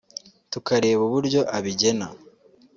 [0.51, 2.07] tukareba uburyo abigena